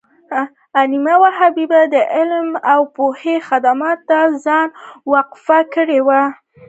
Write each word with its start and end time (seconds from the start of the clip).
علامه 0.79 1.29
حبیبي 1.37 1.81
د 1.93 1.95
علم 2.15 2.49
او 2.73 2.81
پوهې 2.95 3.35
خدمت 3.47 3.99
ته 4.09 4.19
ځان 4.45 4.67
وقف 5.13 5.45
کړی 5.75 5.99
و. 6.03 6.09